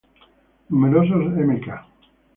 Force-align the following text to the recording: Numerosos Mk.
Numerosos 0.69 1.27
Mk. 1.37 1.67